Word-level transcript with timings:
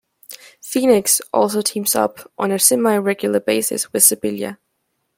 Phenix 0.63 1.21
also 1.31 1.61
teams 1.61 1.93
up 1.95 2.31
on 2.35 2.49
a 2.51 2.57
semi-regular 2.57 3.39
basis 3.39 3.93
with 3.93 4.01
Sibilla. 4.01 4.57